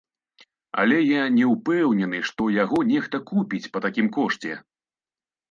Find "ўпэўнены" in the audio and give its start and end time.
1.51-2.21